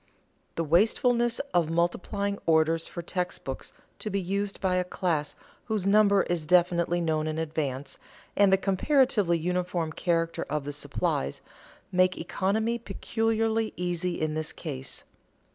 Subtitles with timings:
[0.55, 5.35] The wastefulness of multiplying orders for text books to be used by a class
[5.65, 7.99] whose number is definitely known in advance,
[8.35, 11.41] and the comparatively uniform character of the supplies,
[11.91, 15.03] make economy peculiarly easy in this case.